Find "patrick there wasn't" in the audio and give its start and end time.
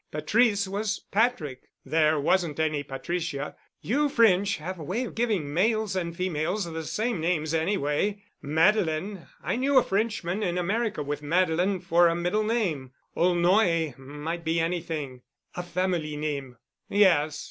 1.11-2.59